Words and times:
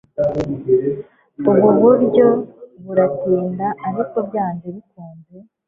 Ubu 1.49 1.67
buryo 1.81 2.27
buratinda 2.85 3.67
ariko 3.87 4.17
byanze 4.27 4.65
bikunze 4.75 5.35